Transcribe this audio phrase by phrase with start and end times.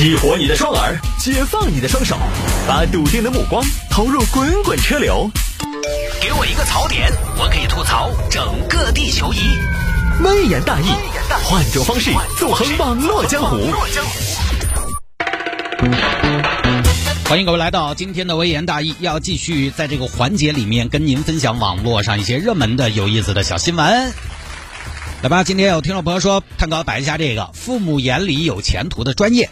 [0.00, 2.16] 激活你的双耳，解放你的双手，
[2.66, 5.30] 把笃定的目光投入滚滚车流。
[6.22, 9.36] 给我一个槽点，我可以吐槽整个地球仪。
[10.24, 10.86] 微言大义，
[11.44, 13.58] 换种方式纵横网络江湖。
[17.26, 24.14] 欢迎各位来到今天的微言大义，要继续在这个环节里面跟您分享网络上一些热门的、有意思的小新闻。
[25.20, 29.50] 来吧，今天有听众朋友说，探哥摆一下这个父母眼里有前途的专业。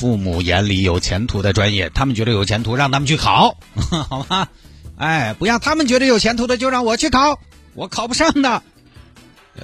[0.00, 3.58] 父母眼里有前途的专业，他们觉得有前途，让他们去考，
[4.08, 4.48] 好吗？
[4.96, 7.38] 哎，不要他们觉得有前途的就让我去考，
[7.74, 8.62] 我考不上的。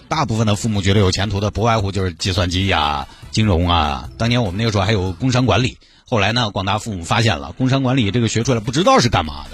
[0.08, 4.10] 大部分的父母觉得有前途的，不外乎就是计算机呀、金融啊。
[4.18, 9.46] 当年我们那个时候还有工商管理，后来呢，广大父母发现了工商管理这个学出来不知道是干嘛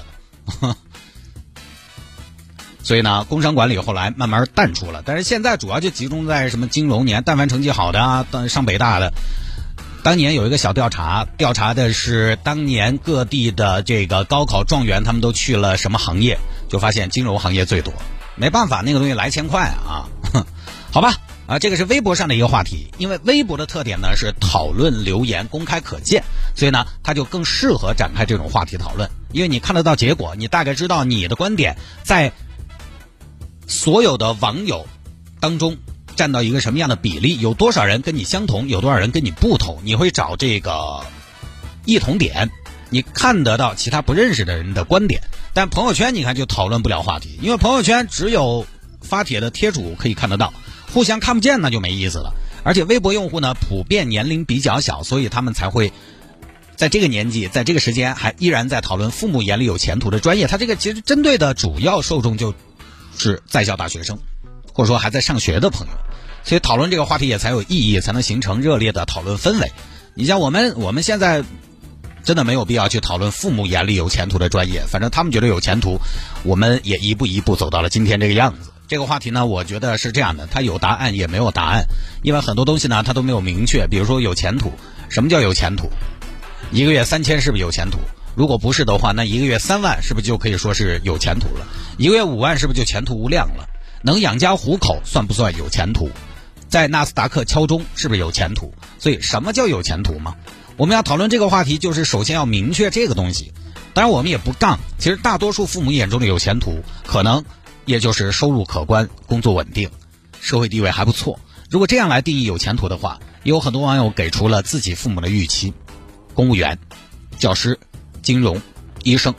[0.60, 0.76] 的，
[2.82, 5.00] 所以呢，工商管理后来慢慢淡出了。
[5.06, 9.12] 但是现在主要就集中在什么金融，你看，但凡成绩好的啊，上北大的。
[10.02, 16.38] 当年有一个小调查，调查的是当年各地的这个高考状元，他们都去了什么行业？
[16.68, 17.94] 就发现金融行业最多。
[18.34, 20.08] 没办法，那个东西来钱快啊。
[20.90, 21.14] 好吧，
[21.46, 26.24] 啊，这个是微博上的一个话题，因为微博的特点呢是讨论留言公开可见，
[26.56, 29.08] 所以呢，它就更适合展开这种话题讨论。
[29.30, 32.32] 因为你看得到结果，你大概知道你的观点在
[33.68, 34.84] 所有的网友
[35.38, 35.76] 当中。
[36.16, 37.38] 占到一个什么样的比例？
[37.40, 38.68] 有多少人跟你相同？
[38.68, 39.80] 有多少人跟你不同？
[39.82, 41.04] 你会找这个
[41.84, 42.50] 异同点，
[42.90, 45.22] 你看得到其他不认识的人的观点。
[45.54, 48.66] 但朋友圈你看就讨论不了话题，因为朋友圈只有
[49.00, 50.54] 发帖的贴主可以看得到，
[50.92, 52.32] 互相看不见那就没意思了。
[52.62, 55.92] 而且微博用户呢普遍年龄比较小，所以他们才会
[56.76, 60.46] 在这个年纪，在这个时间还依然在讨论父母眼里有前途的专业。
[60.46, 62.54] 他这个其实针对的主要受众就
[63.18, 64.18] 是在校大学生。
[64.72, 65.92] 或者说还在上学的朋友，
[66.44, 69.70] 所以讨论这个话题也才有意义，才能形成热烈的讨论氛围。
[70.14, 71.42] 你像我们，我们现在
[72.24, 75.98] 真的没有必要去讨论父母眼里有前途的专业，反正他们觉得有前途，
[76.44, 78.70] 我们也一步一步走到了今天这个样子。
[78.88, 81.84] 这个话题呢，我觉得是这样的，它有答案也没有答案，
[82.22, 83.86] 因为很多东西呢它都没有明确。
[83.86, 84.70] 比如说有前途，
[85.08, 85.88] 什么叫有前途？
[86.70, 87.98] 一个月三千是不是有前途？
[88.34, 91.66] 如果不是的话，那一个月三万是不是就可以说是有前途了？
[91.96, 93.68] 一个月五万是不是就前途无量了？
[94.02, 96.10] 能养家糊口算不算有前途？
[96.68, 98.72] 在纳斯达克敲钟是不是有前途？
[98.98, 100.36] 所以什么叫有前途吗？
[100.76, 103.52] 我们要讨论这个话题，就是首先要明确这个东西。
[103.94, 104.80] 当然，我们也不杠。
[104.98, 107.44] 其实大多数父母眼中的有前途，可能
[107.84, 109.90] 也就是收入可观、工作稳定、
[110.40, 111.38] 社会地位还不错。
[111.68, 115.74] 如果这样来定义有前途的话，也有很多网友给出了自己父母的预期：
[116.32, 116.78] 公务员、
[117.38, 117.78] 教师、
[118.22, 118.62] 金融、
[119.04, 119.34] 医生。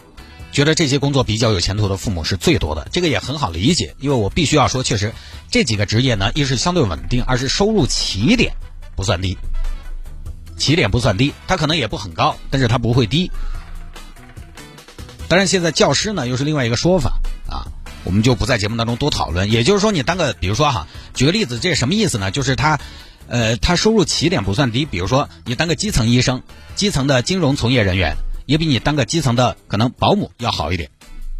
[0.54, 5.14] 觉得这些工作比较有前途的父母是最多的，这个也很好理解，因为我必须要说，确实
[5.50, 8.54] 这几个职业呢，一是相对稳定，二是收入起点
[8.96, 9.38] 不算低，
[10.56, 13.32] 起点不算低，它可能也不很高，但是它不会低。
[15.28, 17.18] 当然，现在教师呢又是另外一个说法
[17.50, 17.66] 啊，
[18.04, 19.52] 我们就不在节目当中多讨论。
[19.52, 22.30] 也就是说，你当个，比如说哈，举个例子，这什么意思呢？
[22.30, 22.80] 就是他，
[23.28, 26.44] 呃，他收入起点不算低，比如说你当个基层医生，
[26.76, 28.16] 基层的金融从业人员。
[28.46, 30.90] 也比你当个基层的可能保姆要好一点，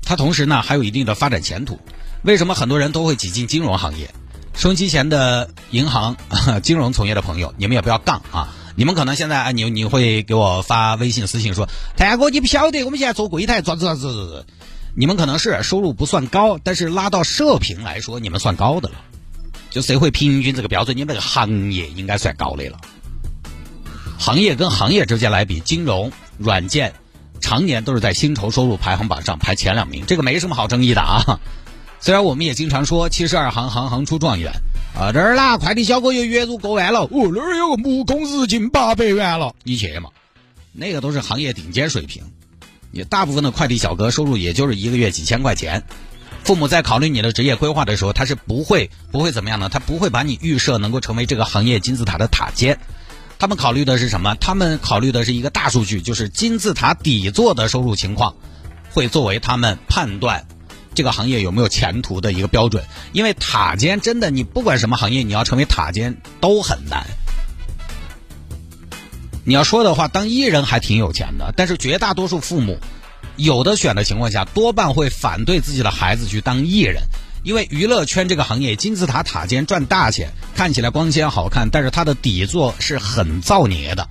[0.04, 1.80] 他同时呢还有一定的发展前途。
[2.24, 4.10] 为什么很多人都会挤进金融行业？
[4.56, 6.16] 收音机前的银行、
[6.62, 8.54] 金融从业的朋友，你们也不要杠啊！
[8.76, 14.46] 你们可能现在啊，你你会给我发微信私信说：“太哥，你不晓得，我们现在做柜台，做做做做。”
[14.96, 18.96] 你们可能是收入不算高，但是拉到社评来说，你们算高的了。
[19.72, 22.80] 就社会平均这个标准，你们这个行业应该算高的了。
[24.20, 26.12] 行业跟行业之间来比，金融。
[26.38, 26.94] 软件
[27.42, 31.40] 常年都是在薪酬收入排行榜上排前两名，这个没什么好争议的啊。
[32.00, 34.52] 虽然我们也经常说七十二行行行出状元
[34.94, 40.10] 啊，这儿啦快递小哥又月入过万了，哦那儿有个木工日进八百元了，你去嘛？
[40.74, 42.24] 那个都是行业顶尖水平，
[42.92, 45.84] 你大部分的快递小哥收入也就是一个月几千块钱。
[46.44, 52.80] 父母在考虑你的职业规划的时候，他是不会不会怎么样呢，他不会把你预设能够成为这个行业金字塔的塔尖。
[53.44, 54.36] 他们考虑的是什么？
[54.36, 58.36] 他们考虑的是一个大数据，就是金字塔底座的收入情况，
[58.94, 60.48] 会作为他们判断
[60.96, 62.86] 这个行业有没有前途的一个标准。
[63.12, 67.06] 因为塔尖真的，你不管什么行业，你要成为塔尖都很难。
[69.44, 72.80] 你要说的话，当艺人还挺有钱的，但是绝大多数父母
[73.36, 77.04] 有的选的情况下，多半会反对自己的孩子去当艺人。
[77.44, 84.08] 因为娱乐圈这个行业金字塔塔尖赚大钱，看起来光鲜好看，但是它的底座是很造孽的。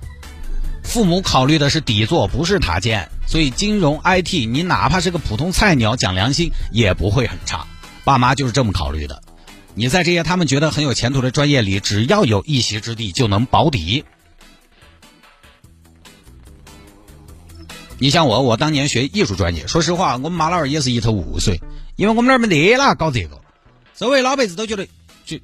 [0.83, 7.65] 父母考虑的是底座，不是塔尖，所以金融 IT 你哪怕是个普通菜鸟，讲良心也不会很差。
[8.03, 9.23] 爸妈就是这么考虑的。
[9.73, 14.05] 你在这些他们觉得很有前途的专业里，只要有一席之地就能保底。
[18.03, 21.61] 你像我，我当年学艺术专业，说实话，我们妈老汉儿也是一头雾水，
[21.95, 23.39] 因为我们那儿没得哪搞这个，
[23.95, 24.85] 周围老辈子都觉得，
[25.25, 25.37] 就，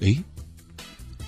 [0.00, 0.16] 哎，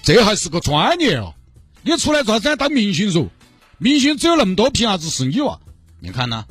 [0.03, 1.35] 这还是个专业哦！
[1.82, 2.56] 你出来做啥子？
[2.56, 3.29] 当明星说，
[3.77, 5.61] 明星只有那么多，凭啥子是你哇？
[5.99, 6.47] 你看呢？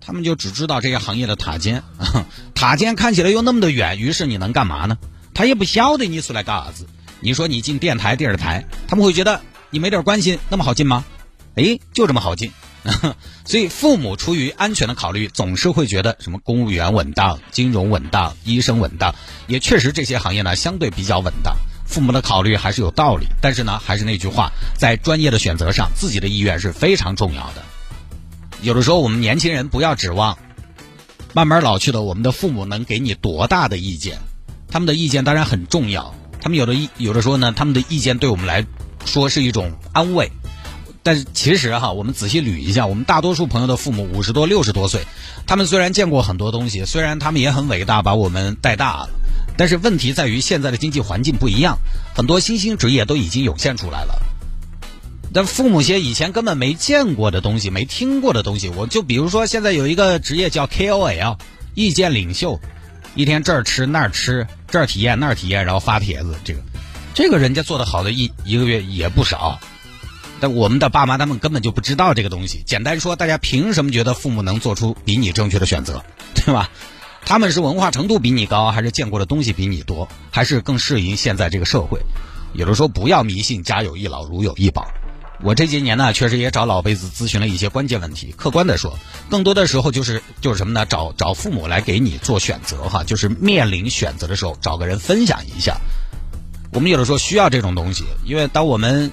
[0.00, 1.82] 他们就只知道这些行业的塔尖，
[2.54, 4.98] 塔尖看起来又那么的远，于是你能干嘛呢？
[5.34, 6.86] 他也不晓得你出来干啥子。
[7.18, 9.40] 你说你进电台、电视台，他们会觉得
[9.70, 11.04] 你没点关系那么好进吗？
[11.56, 12.52] 哎，就这么好进。
[13.44, 19.14] 所以父母出于安全的考虑，总是会觉得什么公务员稳当、金融稳当、医生稳当，
[19.46, 21.56] 也确实这些行业呢相对比较稳当。
[21.86, 27.62] 父母的考虑还是有道理，但是呢，还是那句话，在专业的选择上，自己的意愿是非常重要的。
[28.60, 30.36] 有的时候，我们年轻人不要指望
[31.32, 34.18] 慢慢老去的我们的父母能给你多大的意见，
[34.70, 36.14] 他们的意见当然很重要。
[36.40, 38.64] 他们有的意有的时候呢，他们的意见对我们来
[39.04, 40.30] 说是一种安慰。
[41.08, 45.06] 但其实哈，我们仔细捋一下，我们大多数朋友的父母五十多、六十多岁，
[45.46, 49.08] 他们虽然见过很多东西，虽然他们也很伟大，把我们带大了，
[49.56, 51.78] 但是问题在于现在的经济环境不一样，
[52.14, 54.20] 很多新兴职业都已经涌现出来了。
[55.32, 61.38] 但父母些以前根本没见过的东西，没听过的东西，我就比如说现在有一个职业叫 KOL，
[61.74, 62.60] 意见领袖，
[63.14, 66.60] 一天这儿吃那儿吃，这儿体验那儿体验，然后发帖子，这个，
[67.14, 69.58] 这个人家做的好的一一个月也不少。
[70.40, 72.62] 但我们的爸妈他们根本就不知道这个东西。
[72.66, 76.04] 简单说，大家凭什么觉得父母能做出比你正确的选择，
[76.34, 76.70] 对吧？
[77.24, 82.00] 他们是文化程度比你高，还是见过的东西比你多，还是更适应现在这个社会？
[82.54, 84.86] 有的时候不要迷信“家有一老，如有一宝”。
[85.42, 88.34] 我这些年呢，确实也找老辈子咨询了一些关键问题。
[88.36, 88.98] 客观的说，
[89.28, 90.86] 更多的时候就是就是什么呢？
[90.86, 95.76] 找找父母来给你做选择哈，就是面临选择的时候，找个人分享一下。
[96.72, 99.12] 我们有的时候需要这种东西，因为当我们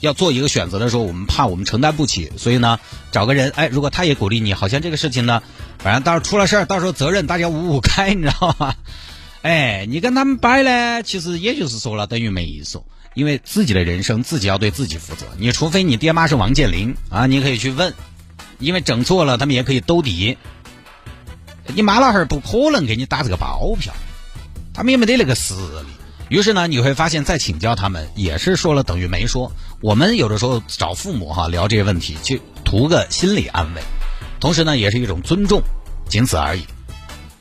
[0.00, 2.80] 要做一个选择的时候，我们怕我们承担不起，所以呢，
[3.12, 5.42] 找个人，哎，如果他也鼓励你，好像这个事情呢，
[5.78, 8.74] 反正到时候出了事儿，到时候责任大家五五开，你知道吗？
[9.42, 12.84] 哎，你跟他们掰呢，其实也就是说了等于没说。
[13.14, 17.92] 因为自己的人生自己要对自己负责，你除非你爹妈是王健林啊，你可以去问，
[18.60, 20.38] 因为整错了他们也可以兜底。
[21.66, 23.92] 你妈老汉儿不可能给你打这个包票，
[24.72, 25.88] 他们也没得那个实力。
[26.30, 29.52] 于是呢，你会发现再请教他们也是说了等于没说。
[29.82, 33.82] 我们有的时候找父母哈聊这些问题，就图个心理安慰，
[34.40, 35.60] 同时呢也是一种尊重，
[36.08, 36.64] 仅此而已。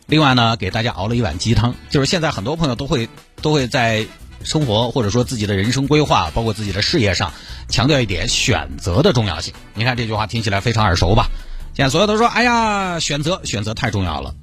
[0.07, 3.07] 另外呢，给大家熬了一碗鸡汤，就是现在很多朋友都会
[3.41, 4.05] 都会在。
[4.41, 7.33] 生活或者说自己的人生规划，包括自己的事业上，
[7.67, 9.53] 强调一点选择的重要性。
[9.73, 11.27] 你看这句话听起来非常耳熟吧？
[11.75, 14.33] 现在所有都说：“哎呀，选择选择太重要了。”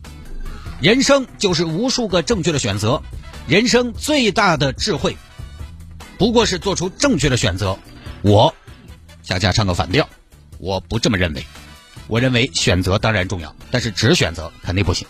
[0.82, 3.02] 人生就是无数个正确的选择，
[3.48, 5.16] 人生最大的智慧，
[6.18, 7.78] 不过是做出正确的选择。
[8.22, 8.52] 我，
[9.22, 10.08] 恰恰唱个反调，
[10.58, 11.46] 我不这么认为。
[12.08, 15.06] 我认为选择当然重要，但是只选择肯定不行。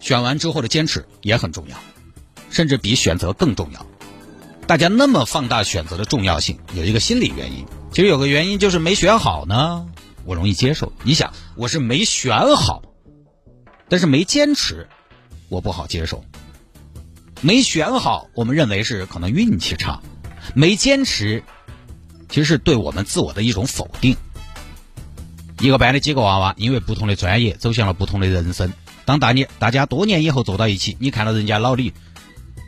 [0.00, 1.76] 选完之后的坚持也很重要，
[2.50, 3.86] 甚至比选择更重要。
[4.66, 7.66] 大家那么放大选择的重要性，有一个心理原因。
[7.92, 9.86] 其实有个原因就是没选好呢，
[10.24, 10.92] 我容易接受。
[11.04, 12.82] 你想，我是没选好，
[13.88, 14.88] 但是没坚持，
[15.48, 16.24] 我不好接受。
[17.42, 20.02] 没选好，我们认为是可能运气差；
[20.54, 21.42] 没坚持，
[22.28, 24.16] 其实是对我们自我的一种否定。
[25.60, 28.72] 一个班的几个娃娃，因为不同的专业，走向了不同的人生。
[29.04, 31.92] 当大年大家多年以后坐到一起，你看到人家老李。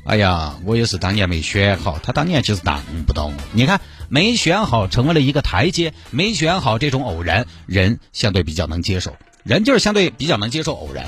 [0.05, 3.31] 哎呀，我也是当年没选好，他当年其实当不到。
[3.52, 11.07] 你看，没选好成为了一个台阶，没选好这种偶然，人相对比较能接受，人就是相对比较能接受偶然，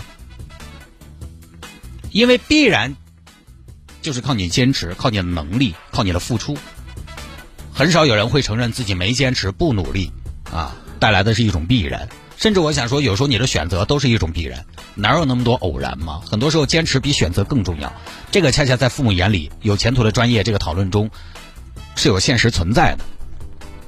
[2.13, 2.95] 因为必然
[4.05, 6.59] 就是靠你坚持，靠你的能力，靠你的付出，
[7.73, 10.13] 很少有人会承认自己没坚持、不努力
[10.53, 12.07] 啊，带来的是一种必然。
[12.37, 16.21] 甚至我想说，有时候你的选择都是一种必然，哪有那么多偶然嘛？
[16.21, 17.95] 很多时候坚持比选择更重要。
[18.31, 21.11] 这个恰恰在父母眼里有前途的专业这个讨论中
[21.97, 23.05] 是有现实存在的。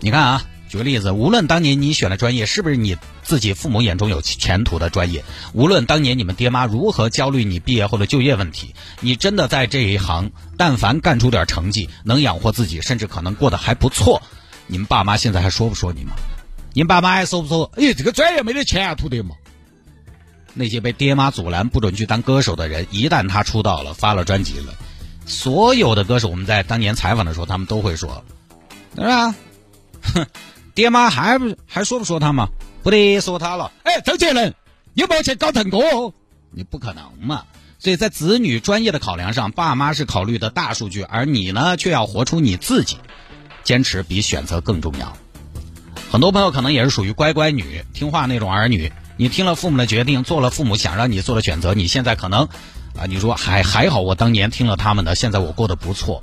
[0.00, 2.96] 你看啊，举个例子，无论当年你选的专业是不是你
[3.26, 14.23] 自己父母眼中有前途的专业，无论当年你们爹妈如何焦虑你毕业后的就业问题，你真的在这一行但凡干出点成绩，能养活自己，甚至可能过得还不错，
[14.68, 16.12] 你们爸妈现在还说不说你吗？
[16.73, 17.68] 你爸妈还说不说？
[17.76, 19.35] 哎，这个专业没得前途的嘛？
[20.54, 24.73] 那些被爹妈阻拦不准去当歌手的人，一旦他出道了、发了专辑了，
[25.26, 28.25] 所有的歌手，我们在当年采访的时候，他们都会说
[28.95, 29.35] ：“对吧？
[30.14, 30.26] 哼，
[30.75, 32.49] 爹妈还不还说不说他吗？
[32.87, 33.73] 不得说他了。
[33.83, 34.55] 哎，周杰伦
[34.95, 35.78] 有没有去搞腾哥？
[36.52, 37.43] 你不可能嘛！
[37.81, 42.99] 所以在子女专业的考量上，爸妈是考虑的大数据，而你呢，却要活出你自己，
[43.64, 45.16] 坚持比选择更重要。”
[46.12, 48.93] 很多朋友可能也是属于乖乖女、听话那种儿女。
[49.16, 52.45] 你听了父母的决定，做了父母想让你做的选择，你现在可能，
[52.97, 56.23] 啊，你说还还好，我当年听了他们的，现在我过得不错。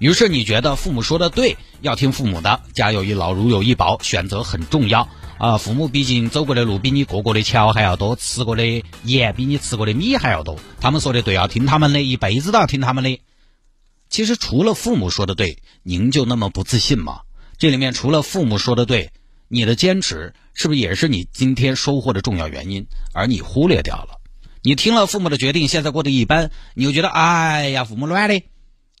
[0.00, 5.08] 于是你觉得父母说的对，要听父母的，家有一老如有一宝，选择很重要
[5.40, 5.56] 啊。
[5.58, 10.56] 父母毕竟走过的路比你过过的桥还要多，吃过的盐比你吃过的米还要多。
[10.80, 13.18] 他们说的对，要听他们的，一辈子都要听他们的。
[14.08, 17.20] 其实除了父母说的对，您就那么不自信吗？
[17.58, 19.10] 这里面除了父母说的对，
[19.48, 22.86] 你的坚持是不是也是你今天收获的重要原因？
[23.12, 24.18] 而你忽略掉了，
[24.62, 28.42] 你听了父母的决定，现在过得一般，你又觉得哎呀，父母乱的，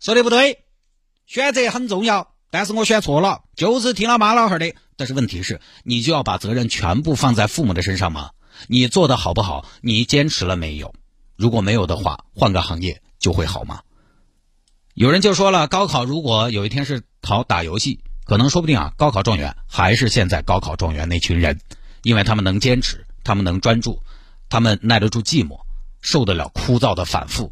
[0.00, 0.58] 说的不对。
[1.26, 4.74] 选择很重要，但是我选错了，就是听了妈老汉儿的。
[5.00, 8.32] 但是问题是，你就要把责任全部放在父母的身上吗？
[8.68, 9.64] 你做的好不好？
[9.80, 10.94] 你坚持了没有？
[11.36, 13.80] 如果没有的话，换个行业就会好吗？
[14.92, 21.58] 有人就说了，高考如果有一天是考打游戏，可能说不定啊，高考状元还是现在高考状元那群人，
[22.02, 24.02] 因为他们能坚持，他们能专注，
[24.50, 25.60] 他们耐得住寂寞，
[26.02, 27.50] 受得了枯燥的反复。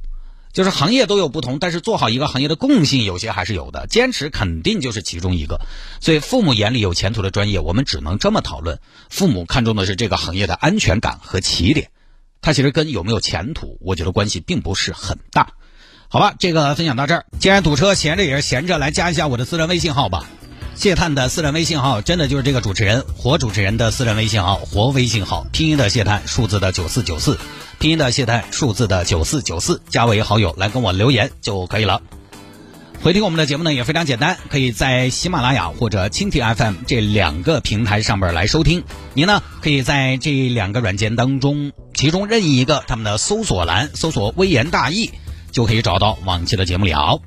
[0.53, 3.87] 就是行业都有不同，但是做好一个行业的共性有些还是有的。
[3.87, 5.61] 坚持肯定就是其中一个。
[6.01, 8.81] 所以父母眼里有前途的专业，我们只能这么讨论。
[9.09, 11.91] 父母看重的是这个行业的安全感和起点，
[12.41, 15.53] 它其实跟有没有前途，我觉得关系并不是很大。
[16.09, 17.27] 好吧，这个分享到这儿。
[17.39, 20.29] 既然堵车，闲着也是闲着，来加一下我的私人微信号吧。
[20.79, 27.37] 谢探的私人微信号真的就是这个主持人活主持人的私人微信号活微信号，拼音的谢探，数字的九四九四。
[27.81, 32.01] 拼音的谢探，数字的九四九四，加为好友来跟我留言就可以了。
[33.03, 38.85] 回听我们的节目呢也非常简单，可以在喜马拉雅或者蜻蜓 FM 这两个平台上边来收听。
[39.15, 45.11] 您呢可以在这两个软件当中，其中任意一个他们的搜索栏搜索“微言大义”，
[45.51, 47.21] 就可以找到往期的节目了。